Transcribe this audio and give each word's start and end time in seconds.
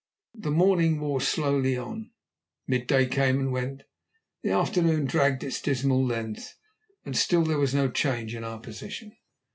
The 0.33 0.49
morning 0.49 0.99
wore 0.99 1.21
slowly 1.21 1.77
on, 1.77 2.09
mid 2.65 2.87
day 2.87 3.05
came 3.05 3.37
and 3.39 3.51
went, 3.51 3.83
the 4.41 4.49
afternoon 4.49 5.05
dragged 5.05 5.43
its 5.43 5.61
dismal 5.61 6.03
length, 6.03 6.57
and 7.05 7.15
still 7.15 7.43
there 7.43 7.59
was 7.59 7.75
no 7.75 7.87
change 7.87 8.33
in 8.33 8.43
our 8.43 8.57
position. 8.59 9.15